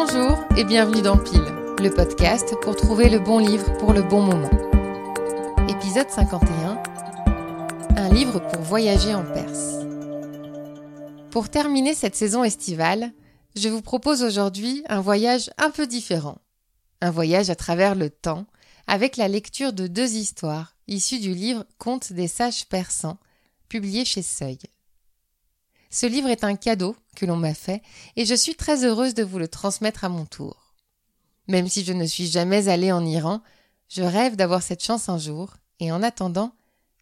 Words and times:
Bonjour 0.00 0.38
et 0.56 0.62
bienvenue 0.62 1.02
dans 1.02 1.18
Pile, 1.18 1.42
le 1.80 1.90
podcast 1.90 2.54
pour 2.62 2.76
trouver 2.76 3.08
le 3.08 3.18
bon 3.18 3.38
livre 3.38 3.76
pour 3.78 3.92
le 3.92 4.00
bon 4.00 4.22
moment. 4.22 4.48
Épisode 5.68 6.08
51 6.08 6.80
Un 7.96 8.08
livre 8.08 8.38
pour 8.38 8.62
voyager 8.62 9.12
en 9.12 9.24
Perse. 9.24 9.84
Pour 11.32 11.48
terminer 11.48 11.94
cette 11.94 12.14
saison 12.14 12.44
estivale, 12.44 13.10
je 13.56 13.68
vous 13.68 13.82
propose 13.82 14.22
aujourd'hui 14.22 14.84
un 14.88 15.00
voyage 15.00 15.50
un 15.58 15.72
peu 15.72 15.88
différent. 15.88 16.38
Un 17.00 17.10
voyage 17.10 17.50
à 17.50 17.56
travers 17.56 17.96
le 17.96 18.08
temps, 18.08 18.46
avec 18.86 19.16
la 19.16 19.26
lecture 19.26 19.72
de 19.72 19.88
deux 19.88 20.12
histoires 20.14 20.76
issues 20.86 21.18
du 21.18 21.34
livre 21.34 21.64
Contes 21.78 22.12
des 22.12 22.28
sages 22.28 22.68
persans, 22.68 23.18
publié 23.68 24.04
chez 24.04 24.22
Seuil. 24.22 24.58
Ce 25.90 26.06
livre 26.06 26.28
est 26.28 26.44
un 26.44 26.54
cadeau 26.54 26.96
que 27.16 27.24
l'on 27.24 27.36
m'a 27.36 27.54
fait 27.54 27.82
et 28.16 28.26
je 28.26 28.34
suis 28.34 28.54
très 28.54 28.84
heureuse 28.84 29.14
de 29.14 29.22
vous 29.22 29.38
le 29.38 29.48
transmettre 29.48 30.04
à 30.04 30.08
mon 30.08 30.26
tour. 30.26 30.74
Même 31.46 31.68
si 31.68 31.82
je 31.82 31.94
ne 31.94 32.04
suis 32.04 32.26
jamais 32.26 32.68
allée 32.68 32.92
en 32.92 33.04
Iran, 33.04 33.40
je 33.88 34.02
rêve 34.02 34.36
d'avoir 34.36 34.62
cette 34.62 34.84
chance 34.84 35.08
un 35.08 35.16
jour 35.16 35.54
et 35.80 35.90
en 35.90 36.02
attendant, 36.02 36.52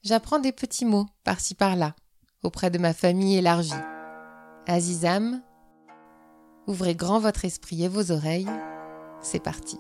j'apprends 0.04 0.38
des 0.38 0.52
petits 0.52 0.84
mots 0.84 1.06
par-ci 1.24 1.54
par-là 1.54 1.96
auprès 2.44 2.70
de 2.70 2.78
ma 2.78 2.92
famille 2.94 3.36
élargie. 3.36 3.72
Azizam, 4.68 5.42
ouvrez 6.68 6.94
grand 6.94 7.18
votre 7.18 7.44
esprit 7.44 7.82
et 7.82 7.88
vos 7.88 8.12
oreilles, 8.12 8.48
c'est 9.20 9.41
parti. 9.41 9.78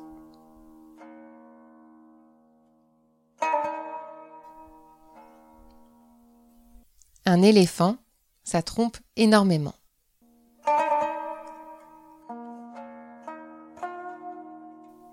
Un 7.24 7.42
éléphant 7.42 7.98
ça 8.46 8.62
trompe 8.62 8.96
énormément. 9.16 9.74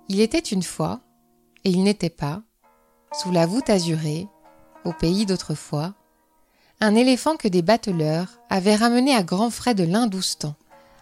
Il 0.07 0.21
était 0.21 0.37
une 0.37 0.61
fois, 0.61 1.01
et 1.63 1.71
il 1.71 1.83
n'était 1.83 2.11
pas, 2.11 2.43
sous 3.19 3.31
la 3.31 3.47
voûte 3.47 3.69
azurée, 3.71 4.27
au 4.85 4.93
pays 4.93 5.25
d'autrefois, 5.25 5.95
un 6.79 6.93
éléphant 6.93 7.35
que 7.35 7.47
des 7.47 7.63
bateleurs 7.63 8.39
avaient 8.49 8.75
ramené 8.75 9.15
à 9.15 9.23
grands 9.23 9.49
frais 9.49 9.73
de 9.73 9.83
l'Hindoustan, 9.83 10.53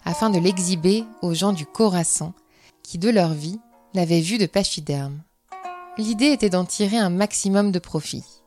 afin 0.06 0.30
de 0.30 0.40
l'exhiber 0.40 1.04
aux 1.22 1.34
gens 1.34 1.52
du 1.52 1.66
Khorasan, 1.66 2.34
qui 2.82 2.98
de 2.98 3.10
leur 3.10 3.34
vie 3.34 3.60
n'avaient 3.94 4.22
vu 4.22 4.38
de 4.38 4.46
pachyderme. 4.46 5.22
L'idée 5.98 6.28
était 6.28 6.50
d'en 6.50 6.64
tirer 6.64 6.98
un 6.98 7.10
maximum 7.10 7.72
de 7.72 7.80
profit. 7.80 8.41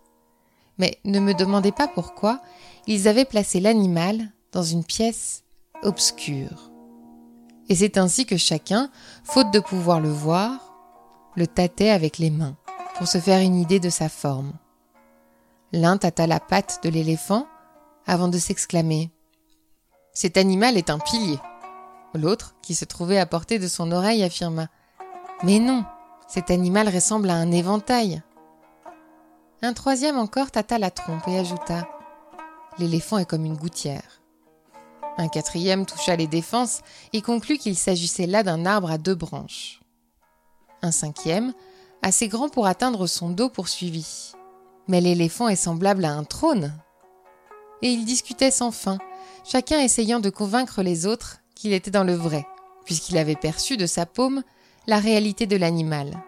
Mais 0.79 0.99
ne 1.05 1.21
me 1.21 1.35
demandez 1.35 1.73
pas 1.73 1.89
pourquoi 1.89 2.41
ils 2.87 3.09
avaient 3.09 3.25
placé 3.25 3.61
l'animal 3.61 4.31
dans 4.53 4.63
une 4.63 4.85
pièce 4.85 5.45
obscure. 5.83 6.71
Et 7.69 7.75
c'est 7.75 7.99
ainsi 7.99 8.27
que 8.27 8.37
chacun, 8.37 8.91
faute 9.25 9.51
de 9.51 9.61
pouvoir 9.61 10.01
le 10.01 10.11
voir, 10.11 10.75
le 11.35 11.47
tâtait 11.47 11.91
avec 11.91 12.19
les 12.19 12.31
mains 12.31 12.57
pour 12.97 13.09
se 13.09 13.19
faire 13.19 13.41
une 13.41 13.57
idée 13.57 13.81
de 13.81 13.91
sa 13.91 14.09
forme. 14.09 14.53
L'un 15.73 15.97
tâta 15.97 16.27
la 16.27 16.41
patte 16.41 16.81
de 16.85 16.89
l'éléphant 16.89 17.47
avant 18.07 18.29
de 18.29 18.39
s'exclamer 18.39 19.11
Cet 20.13 20.37
animal 20.37 20.77
est 20.77 20.91
un 20.91 20.99
pilier. 20.99 21.39
L'autre, 22.15 22.55
qui 22.63 22.77
se 22.77 22.85
trouvait 22.85 23.19
à 23.19 23.27
portée 23.27 23.59
de 23.59 23.67
son 23.67 23.91
oreille, 23.91 24.23
affirma 24.23 24.69
Mais 25.43 25.59
non, 25.59 25.85
cet 26.29 26.51
animal 26.51 26.89
ressemble 26.89 27.31
à 27.31 27.35
un 27.35 27.51
éventail. 27.51 28.23
Un 29.65 29.73
troisième 29.73 30.19
encore 30.19 30.51
tâta 30.51 30.77
la 30.77 30.91
trompe 30.91 31.27
et 31.27 31.39
ajouta 31.39 31.89
L'éléphant 32.77 33.17
est 33.17 33.25
comme 33.25 33.47
une 33.47 33.57
gouttière. 33.57 34.21
Un 35.17 35.29
quatrième 35.29 35.87
toucha 35.87 36.17
les 36.17 36.27
défenses 36.27 36.83
et 37.15 37.23
conclut 37.23 37.57
qu'il 37.57 37.75
s'agissait 37.75 38.27
là 38.27 38.43
d'un 38.43 38.67
arbre 38.67 38.91
à 38.91 38.99
deux 38.99 39.15
branches. 39.15 39.81
Un 40.83 40.91
cinquième, 40.91 41.55
assez 42.03 42.29
grand 42.29 42.51
pour 42.51 42.67
atteindre 42.67 43.07
son 43.07 43.31
dos, 43.31 43.49
poursuivit. 43.49 44.33
Mais 44.87 45.01
l'éléphant 45.01 45.49
est 45.49 45.57
semblable 45.57 46.05
à 46.05 46.13
un 46.13 46.25
trône. 46.25 46.75
Et 47.81 47.89
ils 47.89 48.05
discutaient 48.05 48.51
sans 48.51 48.71
fin, 48.71 48.99
chacun 49.45 49.81
essayant 49.81 50.21
de 50.21 50.29
convaincre 50.29 50.83
les 50.83 51.07
autres 51.07 51.39
qu'il 51.55 51.73
était 51.73 51.91
dans 51.91 52.05
le 52.05 52.15
vrai, 52.15 52.47
puisqu'il 52.85 53.17
avait 53.17 53.35
perçu 53.35 53.79
de 53.79 53.87
sa 53.87 54.05
paume 54.05 54.43
la 54.87 54.99
réalité 54.99 55.47
de 55.47 55.57
l'animal. 55.57 56.23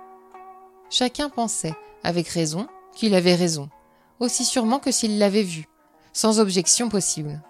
Chacun 0.88 1.28
pensait, 1.28 1.74
avec 2.02 2.28
raison, 2.28 2.66
qu'il 2.96 3.14
avait 3.14 3.34
raison, 3.34 3.68
aussi 4.18 4.44
sûrement 4.44 4.80
que 4.80 4.90
s'il 4.90 5.18
l'avait 5.18 5.42
vu, 5.42 5.68
sans 6.12 6.40
objection 6.40 6.88
possible. 6.88 7.40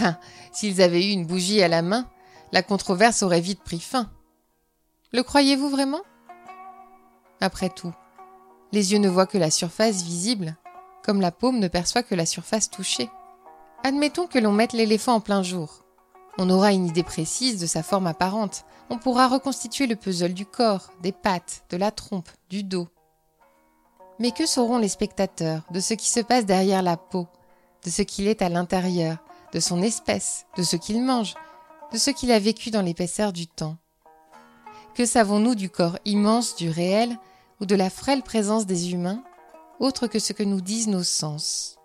Ah, 0.00 0.18
s'ils 0.52 0.80
avaient 0.80 1.04
eu 1.04 1.10
une 1.10 1.26
bougie 1.26 1.62
à 1.62 1.68
la 1.68 1.82
main, 1.82 2.08
la 2.52 2.62
controverse 2.62 3.22
aurait 3.22 3.40
vite 3.40 3.62
pris 3.62 3.80
fin. 3.80 4.08
Le 5.12 5.24
croyez-vous 5.24 5.68
vraiment? 5.68 6.00
Après 7.40 7.68
tout, 7.68 7.92
les 8.70 8.92
yeux 8.92 8.98
ne 8.98 9.08
voient 9.08 9.26
que 9.26 9.38
la 9.38 9.50
surface 9.50 10.02
visible, 10.02 10.56
comme 11.02 11.20
la 11.20 11.32
paume 11.32 11.58
ne 11.58 11.68
perçoit 11.68 12.04
que 12.04 12.14
la 12.14 12.26
surface 12.26 12.70
touchée. 12.70 13.10
Admettons 13.82 14.28
que 14.28 14.38
l'on 14.38 14.52
mette 14.52 14.72
l'éléphant 14.72 15.14
en 15.14 15.20
plein 15.20 15.42
jour. 15.42 15.84
On 16.38 16.50
aura 16.50 16.72
une 16.72 16.86
idée 16.86 17.02
précise 17.02 17.60
de 17.60 17.66
sa 17.66 17.82
forme 17.82 18.06
apparente. 18.06 18.64
On 18.90 18.98
pourra 18.98 19.26
reconstituer 19.26 19.88
le 19.88 19.96
puzzle 19.96 20.34
du 20.34 20.46
corps, 20.46 20.92
des 21.02 21.12
pattes, 21.12 21.64
de 21.70 21.76
la 21.76 21.90
trompe, 21.90 22.28
du 22.48 22.62
dos, 22.62 22.88
mais 24.20 24.30
que 24.30 24.46
sauront 24.46 24.78
les 24.78 24.88
spectateurs 24.88 25.62
de 25.70 25.80
ce 25.80 25.94
qui 25.94 26.08
se 26.08 26.20
passe 26.20 26.44
derrière 26.46 26.82
la 26.82 26.96
peau, 26.96 27.26
de 27.84 27.90
ce 27.90 28.02
qu'il 28.02 28.28
est 28.28 28.42
à 28.42 28.50
l'intérieur, 28.50 29.16
de 29.52 29.58
son 29.58 29.82
espèce, 29.82 30.46
de 30.56 30.62
ce 30.62 30.76
qu'il 30.76 31.02
mange, 31.02 31.34
de 31.92 31.98
ce 31.98 32.10
qu'il 32.10 32.30
a 32.30 32.38
vécu 32.38 32.70
dans 32.70 32.82
l'épaisseur 32.82 33.32
du 33.32 33.46
temps? 33.46 33.76
Que 34.94 35.06
savons-nous 35.06 35.54
du 35.54 35.70
corps 35.70 35.98
immense 36.04 36.54
du 36.54 36.68
réel 36.68 37.16
ou 37.60 37.66
de 37.66 37.74
la 37.74 37.90
frêle 37.90 38.22
présence 38.22 38.66
des 38.66 38.92
humains, 38.92 39.24
autre 39.80 40.06
que 40.06 40.18
ce 40.18 40.34
que 40.34 40.42
nous 40.42 40.60
disent 40.60 40.88
nos 40.88 41.02
sens? 41.02 41.78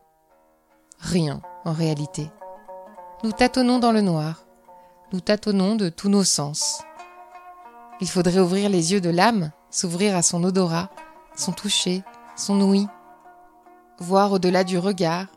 Rien, 1.00 1.41
en 1.63 1.72
réalité. 1.72 2.29
Nous 3.24 3.31
tâtonnons 3.31 3.79
dans 3.79 3.94
le 3.94 4.01
noir, 4.01 4.45
nous 5.13 5.22
tâtonnons 5.22 5.75
de 5.75 5.88
tous 5.88 6.09
nos 6.09 6.25
sens. 6.25 6.81
Il 8.01 8.09
faudrait 8.09 8.40
ouvrir 8.40 8.69
les 8.69 8.91
yeux 8.91 9.00
de 9.00 9.09
l'âme, 9.09 9.51
s'ouvrir 9.72 10.18
à 10.18 10.22
son 10.22 10.44
odorat, 10.44 10.90
son 11.38 11.53
toucher, 11.53 12.03
son 12.35 12.59
ouïe, 12.62 12.88
voir 14.00 14.31
au-delà 14.31 14.63
du 14.63 14.78
regard 14.78 15.28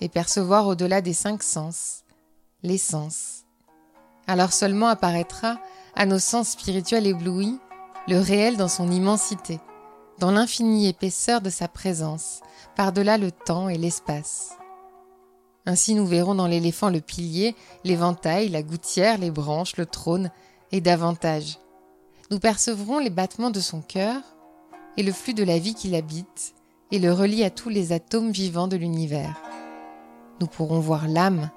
et 0.00 0.08
percevoir 0.08 0.66
au-delà 0.66 1.00
des 1.00 1.12
cinq 1.12 1.42
sens, 1.42 2.04
l'essence. 2.62 3.44
Alors 4.26 4.52
seulement 4.52 4.88
apparaîtra 4.88 5.58
à 5.94 6.06
nos 6.06 6.18
sens 6.18 6.50
spirituels 6.50 7.06
éblouis 7.06 7.58
le 8.06 8.20
réel 8.20 8.56
dans 8.56 8.68
son 8.68 8.90
immensité, 8.90 9.60
dans 10.18 10.30
l'infinie 10.30 10.88
épaisseur 10.88 11.40
de 11.40 11.50
sa 11.50 11.68
présence, 11.68 12.40
par-delà 12.76 13.18
le 13.18 13.30
temps 13.32 13.68
et 13.68 13.76
l'espace. 13.76 14.54
Ainsi 15.66 15.94
nous 15.94 16.06
verrons 16.06 16.34
dans 16.34 16.46
l'éléphant 16.46 16.88
le 16.88 17.00
pilier, 17.00 17.54
l'éventail, 17.84 18.48
la 18.48 18.62
gouttière, 18.62 19.18
les 19.18 19.30
branches, 19.30 19.76
le 19.76 19.86
trône, 19.86 20.30
et 20.72 20.80
davantage. 20.80 21.58
Nous 22.30 22.38
percevrons 22.38 22.98
les 22.98 23.10
battements 23.10 23.50
de 23.50 23.60
son 23.60 23.80
cœur, 23.80 24.20
et 24.98 25.04
le 25.04 25.12
flux 25.12 25.32
de 25.32 25.44
la 25.44 25.58
vie 25.58 25.74
qui 25.74 25.88
l'habite 25.88 26.54
et 26.90 26.98
le 26.98 27.12
relie 27.12 27.44
à 27.44 27.50
tous 27.50 27.68
les 27.68 27.92
atomes 27.92 28.32
vivants 28.32 28.66
de 28.66 28.76
l'univers. 28.76 29.40
Nous 30.40 30.48
pourrons 30.48 30.80
voir 30.80 31.06
l'âme 31.06 31.50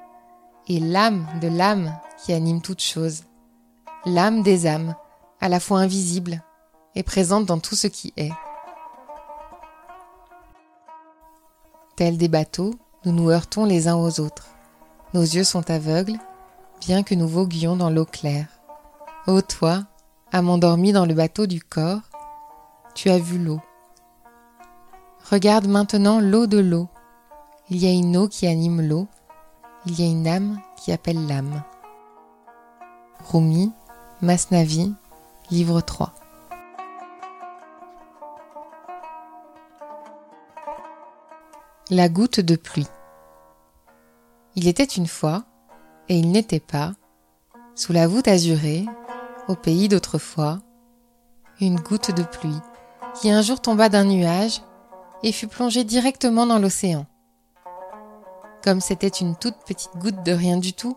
et 0.67 0.79
l'âme 0.79 1.25
de 1.41 1.47
l'âme 1.47 1.91
qui 2.23 2.33
anime 2.33 2.61
toute 2.61 2.81
chose, 2.81 3.23
l'âme 4.05 4.43
des 4.43 4.67
âmes, 4.67 4.95
à 5.39 5.49
la 5.49 5.59
fois 5.59 5.79
invisible 5.79 6.43
et 6.93 7.01
présente 7.01 7.47
dans 7.47 7.57
tout 7.57 7.75
ce 7.75 7.87
qui 7.87 8.13
est. 8.15 8.31
Tels 11.95 12.17
des 12.17 12.27
bateaux, 12.27 12.75
nous 13.05 13.11
nous 13.11 13.31
heurtons 13.31 13.65
les 13.65 13.87
uns 13.87 13.95
aux 13.95 14.19
autres. 14.19 14.49
Nos 15.15 15.23
yeux 15.23 15.43
sont 15.43 15.71
aveugles, 15.71 16.19
bien 16.79 17.01
que 17.01 17.15
nous 17.15 17.27
voguions 17.27 17.75
dans 17.75 17.89
l'eau 17.89 18.05
claire. 18.05 18.47
Ô 19.25 19.41
toi, 19.41 19.83
âme 20.31 20.49
endormie 20.49 20.93
dans 20.93 21.07
le 21.07 21.15
bateau 21.15 21.47
du 21.47 21.59
corps, 21.59 22.10
tu 22.93 23.09
as 23.09 23.19
vu 23.19 23.37
l'eau. 23.37 23.61
Regarde 25.29 25.67
maintenant 25.67 26.19
l'eau 26.19 26.47
de 26.47 26.59
l'eau. 26.59 26.89
Il 27.69 27.77
y 27.77 27.87
a 27.87 27.91
une 27.91 28.17
eau 28.17 28.27
qui 28.27 28.47
anime 28.47 28.81
l'eau. 28.81 29.07
Il 29.85 29.99
y 29.99 30.03
a 30.03 30.09
une 30.09 30.27
âme 30.27 30.59
qui 30.77 30.91
appelle 30.91 31.25
l'âme. 31.27 31.63
Rumi, 33.31 33.71
Masnavi, 34.21 34.93
livre 35.49 35.81
3. 35.81 36.13
La 41.89 42.09
goutte 42.09 42.39
de 42.39 42.55
pluie. 42.55 42.87
Il 44.55 44.67
était 44.67 44.83
une 44.83 45.07
fois, 45.07 45.45
et 46.09 46.17
il 46.17 46.31
n'était 46.31 46.59
pas, 46.59 46.93
sous 47.75 47.93
la 47.93 48.07
voûte 48.07 48.27
azurée, 48.27 48.85
au 49.47 49.55
pays 49.55 49.87
d'autrefois, 49.87 50.59
une 51.59 51.79
goutte 51.79 52.11
de 52.15 52.23
pluie 52.23 52.59
qui 53.15 53.29
un 53.29 53.41
jour 53.41 53.61
tomba 53.61 53.89
d'un 53.89 54.05
nuage 54.05 54.61
et 55.23 55.31
fut 55.31 55.47
plongé 55.47 55.83
directement 55.83 56.45
dans 56.45 56.59
l'océan. 56.59 57.05
Comme 58.63 58.81
c'était 58.81 59.07
une 59.07 59.35
toute 59.35 59.57
petite 59.65 59.95
goutte 59.97 60.23
de 60.23 60.31
rien 60.31 60.57
du 60.57 60.73
tout, 60.73 60.95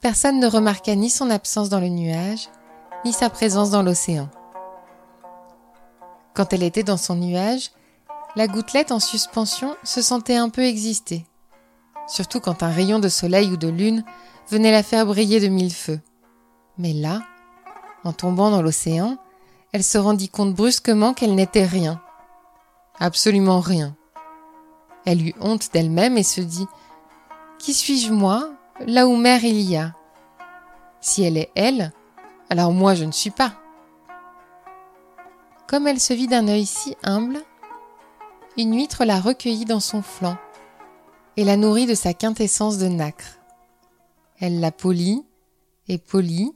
personne 0.00 0.40
ne 0.40 0.46
remarqua 0.46 0.94
ni 0.94 1.10
son 1.10 1.30
absence 1.30 1.68
dans 1.68 1.80
le 1.80 1.88
nuage, 1.88 2.48
ni 3.04 3.12
sa 3.12 3.30
présence 3.30 3.70
dans 3.70 3.82
l'océan. 3.82 4.28
Quand 6.34 6.52
elle 6.52 6.62
était 6.62 6.82
dans 6.82 6.96
son 6.96 7.16
nuage, 7.16 7.70
la 8.34 8.46
gouttelette 8.46 8.92
en 8.92 9.00
suspension 9.00 9.74
se 9.82 10.02
sentait 10.02 10.36
un 10.36 10.50
peu 10.50 10.62
exister, 10.62 11.24
surtout 12.06 12.40
quand 12.40 12.62
un 12.62 12.70
rayon 12.70 12.98
de 12.98 13.08
soleil 13.08 13.50
ou 13.50 13.56
de 13.56 13.68
lune 13.68 14.04
venait 14.48 14.72
la 14.72 14.82
faire 14.82 15.06
briller 15.06 15.40
de 15.40 15.48
mille 15.48 15.72
feux. 15.72 16.00
Mais 16.78 16.92
là, 16.92 17.22
en 18.04 18.12
tombant 18.12 18.50
dans 18.50 18.62
l'océan, 18.62 19.16
elle 19.72 19.84
se 19.84 19.98
rendit 19.98 20.28
compte 20.28 20.54
brusquement 20.54 21.14
qu'elle 21.14 21.34
n'était 21.34 21.66
rien. 21.66 22.00
Absolument 22.98 23.60
rien. 23.60 23.96
Elle 25.04 25.26
eut 25.26 25.34
honte 25.40 25.72
d'elle-même 25.72 26.16
et 26.16 26.22
se 26.22 26.40
dit 26.40 26.66
Qui 27.58 27.74
suis-je 27.74 28.12
moi, 28.12 28.50
là 28.80 29.06
où 29.06 29.16
mère 29.16 29.44
il 29.44 29.60
y 29.60 29.76
a? 29.76 29.94
Si 31.00 31.22
elle 31.22 31.36
est 31.36 31.50
elle, 31.54 31.92
alors 32.50 32.72
moi 32.72 32.94
je 32.94 33.04
ne 33.04 33.12
suis 33.12 33.30
pas. 33.30 33.54
Comme 35.68 35.86
elle 35.86 36.00
se 36.00 36.12
vit 36.12 36.28
d'un 36.28 36.48
œil 36.48 36.66
si 36.66 36.96
humble, 37.02 37.42
une 38.56 38.74
huître 38.74 39.04
la 39.04 39.20
recueillit 39.20 39.64
dans 39.64 39.80
son 39.80 40.00
flanc 40.00 40.36
et 41.36 41.44
la 41.44 41.56
nourrit 41.56 41.86
de 41.86 41.94
sa 41.94 42.14
quintessence 42.14 42.78
de 42.78 42.88
nacre. 42.88 43.38
Elle 44.40 44.60
la 44.60 44.72
polit 44.72 45.24
et 45.88 45.98
polit, 45.98 46.52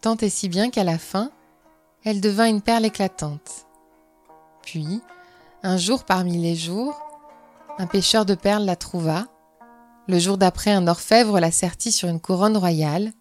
tant 0.00 0.16
et 0.16 0.28
si 0.28 0.48
bien 0.48 0.70
qu'à 0.70 0.84
la 0.84 0.98
fin, 0.98 1.30
elle 2.04 2.20
devint 2.20 2.46
une 2.46 2.60
perle 2.60 2.84
éclatante. 2.84 3.66
Puis, 4.62 5.00
un 5.62 5.78
jour 5.78 6.04
parmi 6.04 6.36
les 6.36 6.54
jours, 6.54 7.00
un 7.78 7.86
pêcheur 7.86 8.26
de 8.26 8.34
perles 8.34 8.64
la 8.64 8.76
trouva. 8.76 9.26
Le 10.06 10.18
jour 10.18 10.36
d'après, 10.36 10.72
un 10.72 10.86
orfèvre 10.86 11.40
la 11.40 11.50
sertit 11.50 11.92
sur 11.92 12.08
une 12.08 12.20
couronne 12.20 12.58
royale. 12.58 13.12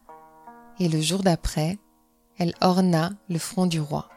Et 0.80 0.90
le 0.90 1.00
jour 1.00 1.24
d'après, 1.24 1.78
elle 2.38 2.54
orna 2.60 3.12
le 3.30 3.40
front 3.40 3.68
du 3.68 3.80
roi. 3.80 4.10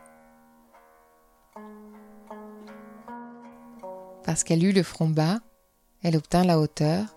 Parce 4.25 4.43
qu'elle 4.43 4.65
eut 4.65 4.73
le 4.73 4.83
front 4.83 5.09
bas, 5.09 5.39
elle 6.03 6.17
obtint 6.17 6.43
la 6.43 6.59
hauteur, 6.59 7.15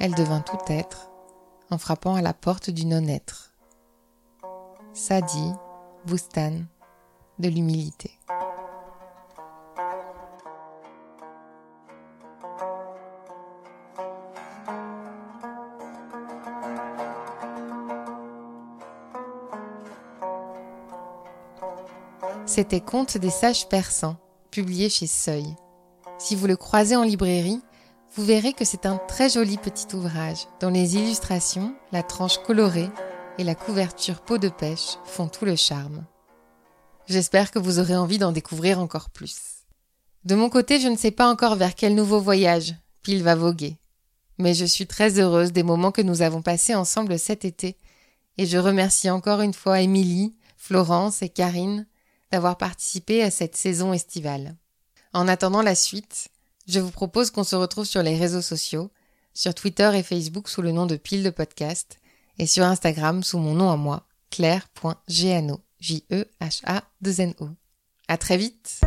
elle 0.00 0.14
devint 0.14 0.40
tout 0.40 0.58
être, 0.66 1.10
en 1.70 1.78
frappant 1.78 2.16
à 2.16 2.22
la 2.22 2.34
porte 2.34 2.70
du 2.70 2.86
non-être. 2.86 3.52
Sadi, 4.92 5.52
Boustan, 6.06 6.64
de 7.40 7.48
l'humilité. 7.48 8.10
C'était 22.46 22.80
Conte 22.80 23.16
des 23.16 23.30
sages 23.30 23.68
persans, 23.68 24.16
publié 24.50 24.88
chez 24.88 25.06
Seuil. 25.06 25.54
Si 26.18 26.34
vous 26.34 26.48
le 26.48 26.56
croisez 26.56 26.96
en 26.96 27.04
librairie, 27.04 27.62
vous 28.16 28.24
verrez 28.24 28.52
que 28.52 28.64
c'est 28.64 28.86
un 28.86 28.96
très 28.96 29.30
joli 29.30 29.56
petit 29.56 29.94
ouvrage 29.94 30.48
dont 30.60 30.70
les 30.70 30.96
illustrations, 30.96 31.74
la 31.92 32.02
tranche 32.02 32.38
colorée 32.38 32.90
et 33.38 33.44
la 33.44 33.54
couverture 33.54 34.20
peau 34.20 34.36
de 34.36 34.48
pêche 34.48 34.98
font 35.04 35.28
tout 35.28 35.44
le 35.44 35.54
charme. 35.54 36.04
J'espère 37.10 37.50
que 37.50 37.58
vous 37.58 37.80
aurez 37.80 37.96
envie 37.96 38.18
d'en 38.18 38.30
découvrir 38.30 38.78
encore 38.78 39.10
plus. 39.10 39.64
De 40.22 40.36
mon 40.36 40.48
côté, 40.48 40.78
je 40.78 40.86
ne 40.86 40.96
sais 40.96 41.10
pas 41.10 41.28
encore 41.28 41.56
vers 41.56 41.74
quel 41.74 41.96
nouveau 41.96 42.20
voyage 42.20 42.76
Pile 43.02 43.24
va 43.24 43.34
voguer. 43.34 43.78
Mais 44.38 44.54
je 44.54 44.64
suis 44.64 44.86
très 44.86 45.18
heureuse 45.18 45.50
des 45.50 45.64
moments 45.64 45.90
que 45.90 46.02
nous 46.02 46.22
avons 46.22 46.40
passés 46.40 46.76
ensemble 46.76 47.18
cet 47.18 47.44
été, 47.44 47.76
et 48.38 48.46
je 48.46 48.58
remercie 48.58 49.10
encore 49.10 49.40
une 49.40 49.54
fois 49.54 49.80
Émilie, 49.80 50.36
Florence 50.56 51.20
et 51.22 51.28
Karine 51.28 51.84
d'avoir 52.30 52.56
participé 52.56 53.24
à 53.24 53.32
cette 53.32 53.56
saison 53.56 53.92
estivale. 53.92 54.54
En 55.12 55.26
attendant 55.26 55.62
la 55.62 55.74
suite, 55.74 56.28
je 56.68 56.78
vous 56.78 56.92
propose 56.92 57.32
qu'on 57.32 57.42
se 57.42 57.56
retrouve 57.56 57.86
sur 57.86 58.04
les 58.04 58.16
réseaux 58.16 58.40
sociaux, 58.40 58.92
sur 59.34 59.52
Twitter 59.52 59.90
et 59.96 60.04
Facebook 60.04 60.48
sous 60.48 60.62
le 60.62 60.70
nom 60.70 60.86
de 60.86 60.94
Pile 60.94 61.24
de 61.24 61.30
Podcast, 61.30 61.98
et 62.38 62.46
sur 62.46 62.62
Instagram 62.62 63.24
sous 63.24 63.38
mon 63.40 63.54
nom 63.54 63.72
à 63.72 63.76
moi, 63.76 64.06
claire.gano, 64.30 65.60
J-E-H-A-2-N-O. 65.80 67.48
À 68.08 68.16
très 68.18 68.36
vite! 68.36 68.80